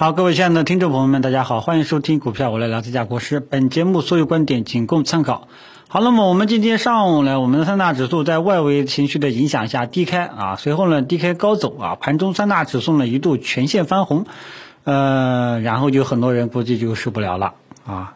[0.00, 3.38] 好，各位亲爱的听众朋友们，大家好，欢迎收听股票我来聊，这家国师。
[3.38, 5.46] 本节目所有观点仅供参考。
[5.88, 14.24] 好，那么我们今天上午呢，我们的三大指数在外围情绪的影响下低开啊，随后呢低开高走啊，盘中三大指数呢一度全线翻红，
[14.84, 17.52] 呃，然后就很多人估计就受不了了
[17.86, 18.14] 啊，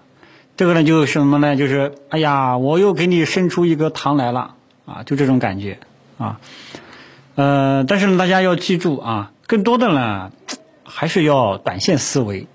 [0.56, 1.54] 这个呢就是什么呢？
[1.54, 4.54] 就是哎呀，我又给你伸出一个糖来了
[4.86, 5.76] 啊，就这种感觉
[6.16, 6.40] 啊，
[7.34, 10.30] 呃，但是呢，大家要记住啊，更多的呢。
[10.96, 12.46] 还是要短线思维，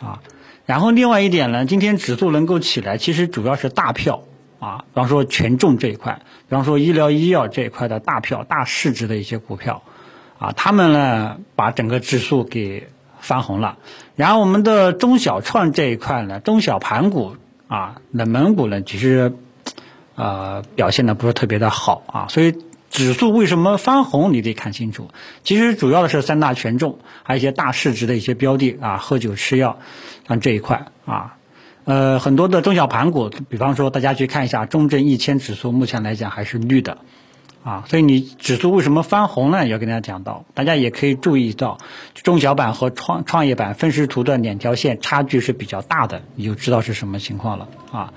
[0.00, 0.18] 啊，
[0.66, 4.24] 然后另外一点呢，今天指数能够起来，其实主要是大票
[4.58, 9.84] 啊，比方说权重这一块，比方说医疗医药这一块的大票、大市值的一些股票，
[10.40, 12.88] 啊，他们呢把整个指数给
[13.20, 13.78] 翻红了。
[14.16, 17.36] 然后我们的中小创这一块呢，中小盘股
[17.68, 19.32] 啊，冷门股呢，其实
[20.16, 22.56] 呃表现的不是特别的好啊，所以。
[22.94, 24.32] 指数为什么翻红？
[24.32, 25.10] 你得看清楚。
[25.42, 29.80] 其实主要的是三大权重，还有一些大市值的一些标的啊，喝酒吃药，
[30.28, 31.34] 像这一块啊，
[31.86, 36.98] 呃，很多的中小盘股，比方说大家去看一下中证一千指数，目前来讲还是绿的
[37.64, 37.82] 啊。
[37.88, 39.66] 所以你指数为什么翻红呢？
[39.66, 41.78] 要跟大家讲到，大家也可以注意到
[42.14, 48.12] 中小板和创创业板分时图的两条线差距是比较大的，你就知道是什么情况了啊。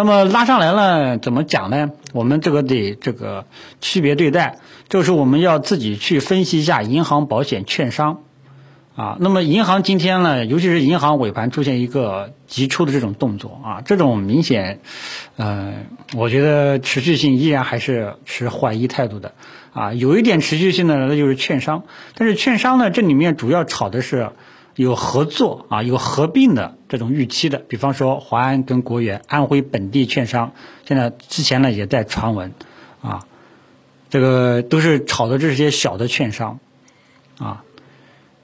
[0.00, 1.90] 那么拉上来了，怎么讲呢？
[2.14, 3.44] 我们这个得这个
[3.82, 4.56] 区别对待，
[4.88, 8.22] 就是我们要自己去分析一下银行、保险、券商，
[8.96, 14.80] 啊，那么银行今天呢，尤其是银行尾盘出现一个急出的这种动作啊，这种明显，
[15.36, 15.74] 呃，
[16.16, 19.34] 我觉得持续性依然还是持怀疑态度的，
[19.74, 21.82] 啊，有一点持续性的那就是券商，
[22.14, 24.30] 但是券商呢，这里面主要炒的是。
[24.82, 30.52] 有合作啊，有合并的这种预期的，比方说华安跟国元、安徽本地券商，
[30.86, 32.52] 现在之前呢也在传闻，
[33.02, 33.26] 啊，
[34.08, 36.58] 这个都是炒的这些小的券商，
[37.38, 37.62] 啊，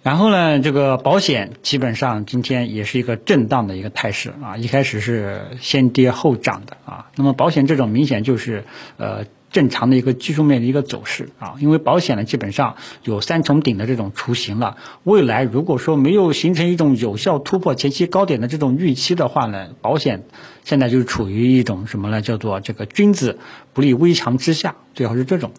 [0.03, 8.65] 然后呢，这个保险基本上今天也是一个震荡的一个态势啊，一开始是先跌后涨的啊，那么保险这种明显就是
[8.99, 9.25] 呃。
[9.57, 14.77] 正常的一个技术面的一个走势啊，因为保险呢基本上有三重顶的这种雏形了。
[15.03, 20.25] 未来如果说没有形成一种有效突破前期高点的这种预期的话呢，保险
[20.63, 22.21] 现在就处于一种什么呢？
[22.21, 23.39] 叫做这个君子
[23.73, 25.53] 不立危墙之下，最好是这种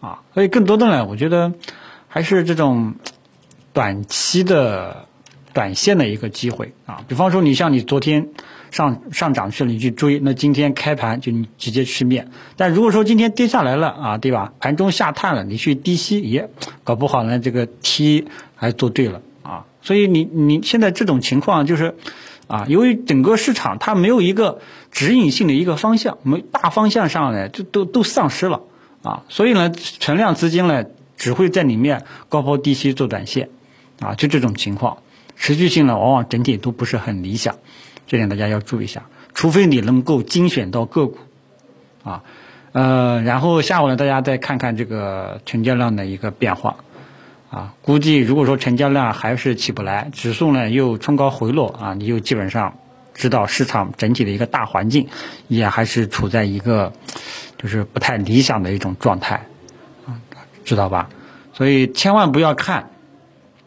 [0.00, 0.22] 啊。
[0.32, 1.52] 所以更多的呢，我觉得
[2.08, 2.94] 还是这种
[3.74, 5.06] 短期的
[5.54, 7.00] 短线的一个机会啊。
[7.08, 8.28] 比方说，你像你昨天。
[8.74, 12.28] 上上涨去了，你去追，那今天开盘就你直接吃面。
[12.56, 14.52] 但如果说今天跌下来了啊，对吧？
[14.58, 16.50] 盘中下探了，你去低吸，也
[16.82, 18.26] 搞不好呢，这个 T
[18.56, 19.64] 还做对了啊。
[19.80, 21.94] 所以你你现在这种情况就是，
[22.48, 24.58] 啊，由于整个市场它没有一个
[24.90, 28.62] 指引性的一个方向，没大方向上呢就都都丧失了
[29.04, 29.22] 啊。
[29.28, 30.84] 所以呢，存量资金呢
[31.16, 33.50] 只会在里面高抛低吸做短线，
[34.00, 34.98] 啊，就这种情况，
[35.36, 37.56] 持续性呢往往整体都不是很理想。
[38.06, 41.18] 这点大家要注意一下，除非你能够精选到个股，
[42.04, 42.22] 啊，
[42.72, 46.76] 呃，然后下午呢，大家再看看这个成交量的一个变化，
[47.50, 52.76] 啊，估计如果说成交量还是起不来，指数呢又冲高回落啊，你就基本上
[53.14, 55.08] 知道市场整体的一个大环境
[55.48, 56.92] 也还是处在一个
[57.56, 59.46] 就是不太理想的一种状态，
[60.06, 60.20] 啊，
[60.64, 61.08] 知道吧？
[61.54, 62.90] 所以千万不要看，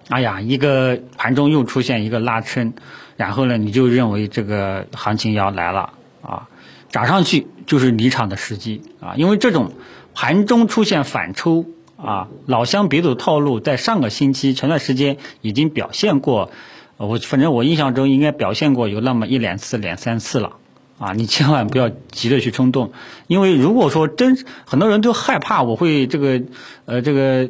[0.09, 2.73] 哎呀，一个盘中又出现一个拉伸。
[3.18, 6.47] 然后呢，你就认为这个行情要来了啊，
[6.91, 9.72] 涨上去就是离场的时机啊，因为这种
[10.13, 11.66] 盘中出现反抽
[11.97, 16.51] 啊，老乡别走套路，在上个星期前段时间已经表现过，
[16.97, 20.57] 我反正我印象中应该表现过有那么一两次、两三次了
[21.00, 22.91] 啊，你千万不要急着去冲动，
[23.25, 26.44] 因为如果说真很多人都害怕我会这个
[26.85, 27.50] 呃这个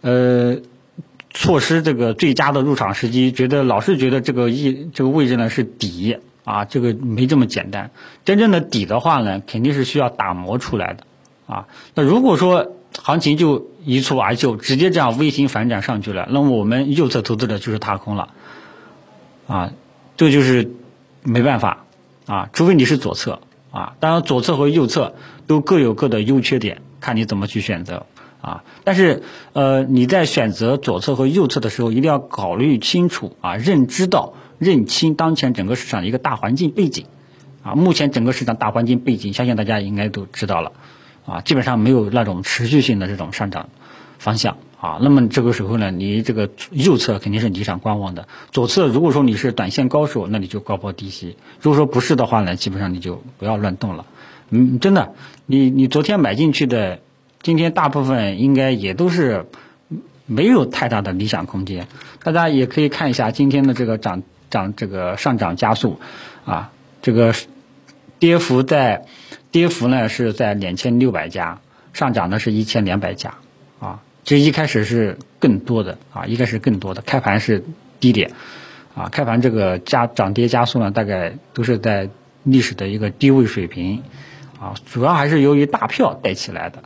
[0.00, 0.56] 呃。
[1.38, 7.90] 错失这个最佳的入场时机，觉得老是觉得这个一这个位置呢是底啊，这个没这么简单。
[8.24, 11.04] 真正的底的话呢，肯定是需要打磨出来的
[11.46, 11.66] 啊。
[11.94, 18.30] 那如果说行情就一蹴而就，直接这样微型反转上去了，那么我们右侧投资者就是踏空了
[19.46, 19.72] 啊，
[20.16, 20.72] 这就是
[21.22, 21.84] 没办法
[22.24, 23.40] 啊，除非你是左侧
[23.70, 23.94] 啊。
[24.00, 25.14] 当然，左侧和右侧
[25.46, 28.06] 都各有各的优缺点，看你怎么去选择。
[28.46, 37.06] 啊，但是呃，你在选择左侧和右侧的时候，一定要考虑清楚啊，认知到、认清当前整个市场的一个大环境背景。
[37.64, 40.70] 啊，目前整个市场大环境背景，相信大家应该都知道了。
[41.26, 43.68] 啊，基本上没有那种持续性的这种上涨
[44.20, 44.58] 方向。
[44.80, 48.28] 啊，那么这个时候呢，你这个右侧肯定是离场观望的。
[48.52, 54.06] 左侧如果说你是短线高手，那你就高抛低吸；如果说不是的话呢，基本上你就不要乱动了。
[54.50, 55.14] 嗯，真的，
[55.46, 57.00] 你你昨天买进去的。
[57.46, 59.46] 今天大部分应该也都是
[60.26, 61.86] 没有太大的理想空间。
[62.24, 66.00] 大家也可以看一下今天的这个涨涨这个上涨加速，
[66.44, 66.72] 啊，
[67.02, 67.32] 这个
[68.18, 69.06] 跌幅在
[69.52, 71.60] 跌幅呢是在两千六百家，
[71.92, 73.34] 上涨呢是一千两百家，
[73.78, 77.62] 啊，这一开始是更多的啊，一开始更多的，开盘是
[78.00, 78.32] 低点，
[78.96, 82.10] 啊，开盘这个加涨跌加速呢，大概都是在
[82.42, 84.02] 历史的一个低位水平，
[84.58, 86.82] 啊，主要还是由于大票带起来的，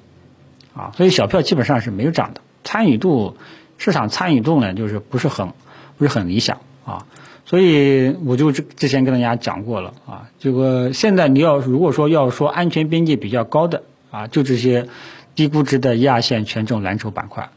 [0.81, 2.41] 啊，所以小票基本上是没有涨的。
[2.65, 3.37] 参与度，
[3.77, 5.53] 市场参与度呢，就是不是很
[5.99, 7.05] 不是很理想啊，
[7.44, 14.88] 所以我就之之前跟大家讲过了啊，这个现在你要如果说要说安全边界比较高的啊，就这些
[15.35, 17.50] 低估值的一二线权重蓝筹板块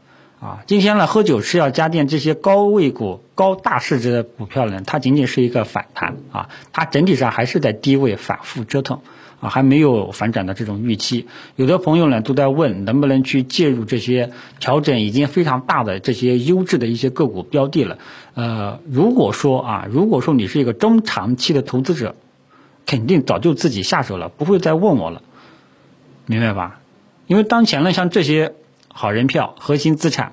[0.44, 9.00] 啊，今天呢喝酒吃药家电这些高位股、高大市值的股票呢，它仅仅是一个反弹啊，它整体上还是在低位反复折腾。
[9.40, 11.26] 啊，还没有反转的这种预期，
[11.56, 17.98] 有的朋友呢都在问能不能去介入这些调整已经非常大的这些优质的一些个股标的了。
[18.34, 22.14] 呃，如果说啊，如果说你是一个中长期的投资者，
[22.86, 25.20] 肯定早就自己下手了，不会再问我了，
[26.24, 26.80] 明白吧？
[27.26, 28.54] 因为当前呢，像这些
[28.96, 30.32] 好人票、核心资产，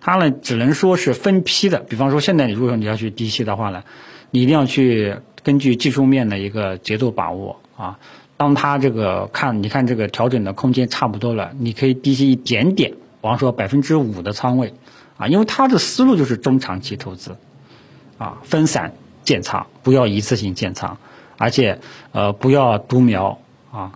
[0.00, 1.78] 它呢只能说是分批的。
[1.78, 3.84] 比方说，现在你如果说你要去低吸的话呢，
[4.30, 7.98] 你一定要去根据技术面的一个节奏把握啊。
[8.36, 14.74] 当它这个看，你看这个调整的空间差不多了，你可以低吸一点点，比方说百分之五的仓位，
[15.16, 17.36] 啊，因为它的思路就是中长期投资，
[18.18, 18.92] 啊，分散
[19.22, 20.98] 建仓，不要一次性建仓，
[21.38, 21.78] 而且
[22.10, 23.38] 呃不要独苗
[23.70, 23.92] 啊，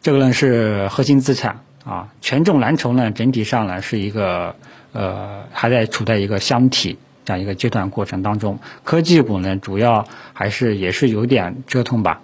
[0.00, 4.54] 这个呢是核心资产啊，权重蓝筹呢整体上呢是一个
[4.92, 12.20] 呃还在处在一个箱体这样一个阶段过程当中，科技股呢主要还是也是有点折腾吧。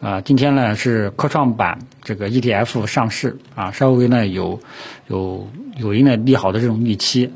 [0.00, 4.60] 啊，今天呢是科创板这个 ETF 上市啊，稍微呢有
[5.06, 7.32] 有有一定的利好的这种预期，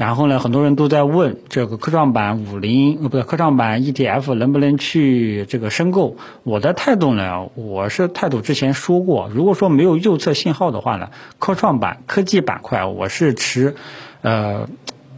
[0.00, 6.16] 然后呢很多人都在问这个科创板五零呃不对科创板 ETF 能不能去这个申购？
[6.42, 13.74] 我的态度呢，我是态度之前说过，如果说没有右侧信号的话呢，科创板科技板块我是持
[14.22, 14.70] 呃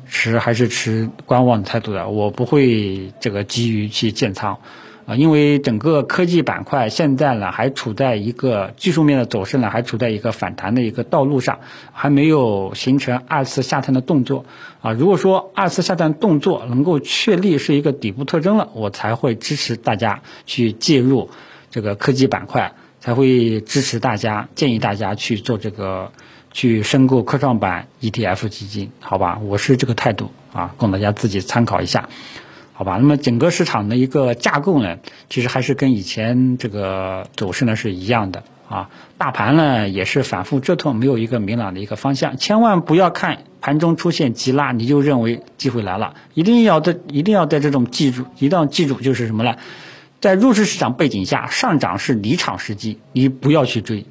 [0.09, 4.59] 持还是持观望的态度的，我不会这个急于去建仓。
[5.17, 11.61] 因为整个科技板块现在呢，还处在一个技术面的走势呢，还处在一个反弹的一个道路上，
[11.93, 14.45] 还没有形成二次下探的动作。
[14.81, 21.31] 啊，如果说二次下探动作能够确立是一个底部特征了，我才会支持大家去介入
[21.71, 26.13] 这个科技板块，才会支持大家建议大家去做这个
[26.53, 29.39] 去申购科创板 ETF 基金，好吧？
[29.45, 32.09] 我是这个态度啊，供大家自己参考一下。
[32.83, 34.99] 好吧，那么整个市场的一个架构呢，
[35.31, 38.91] 其实还是跟以前这个走势呢是一样的啊。
[39.19, 42.37] 大盘呢也是反复折腾，没有一个明朗的一个方向。
[42.39, 46.15] 千万不要看盘中出现急拉，你就认为机会来了。
[46.35, 49.55] 一定要在一定要在这种记住，一定要记住就是什么呢？
[50.21, 54.07] 在弱势市场背景下，上涨是离场时机，你不要去追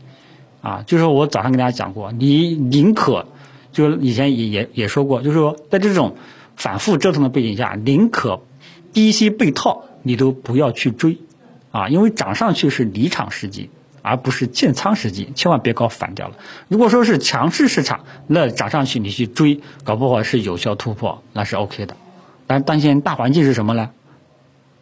[0.61, 0.85] 啊。
[0.87, 3.25] 就是我早上跟大家讲过，你宁可
[3.73, 6.15] 就以前也也也说过，就是说在这种
[6.55, 8.39] 反复折腾的背景下，宁可。
[8.93, 11.17] 低吸被套，你都不要去追，
[11.71, 13.69] 啊，因为涨上去是离场时机，
[14.01, 16.35] 而不是建仓时机，千万别搞反掉了。
[16.67, 21.95] 如果说是强势市场，那涨上去你去追，搞不好是有效突破，那是 OK 的。
[22.47, 23.91] 但当前大环境是什么呢？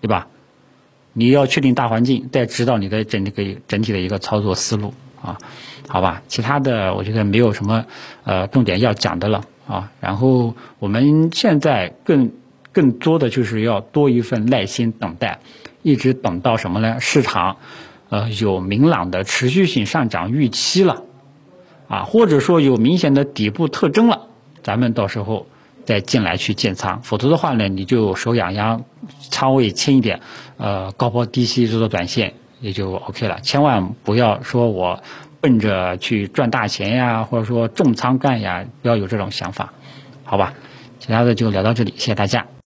[0.01, 0.27] 对吧？
[1.13, 5.37] 你要确定大环境，再指导你的整个整体的一个操作思路啊，
[5.87, 6.21] 好吧？
[6.27, 7.85] 其他的我觉得没有什么
[8.23, 9.91] 呃重点要讲的了啊。
[9.99, 12.31] 然后我们现在更。
[12.71, 15.39] 更多的就是要多一份耐心等待，
[15.81, 16.99] 一直等到什么呢？
[16.99, 17.57] 市场，
[18.09, 21.03] 呃，有明朗的持续性上涨预期了，
[21.87, 24.27] 啊，或者说有明显的底部特征了，
[24.61, 25.47] 咱们到时候
[25.85, 27.01] 再进来去建仓。
[27.01, 28.83] 否则的话呢，你就手痒痒，
[29.29, 30.21] 仓位轻一点，
[30.57, 33.39] 呃，高抛低吸做做短线也就 OK 了。
[33.41, 35.01] 千万不要说我
[35.41, 39.73] 奔着去赚大钱呀，或者说重仓干呀，不要有这种想法，
[40.23, 40.53] 好吧？
[40.99, 42.45] 其他的就聊到这里，谢谢大家。